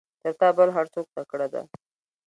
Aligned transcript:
تر 0.21 0.31
تا 0.39 0.47
بل 0.57 0.69
هر 0.77 0.85
څوک 0.93 1.07
تکړه 1.15 1.47
ده. 1.53 1.63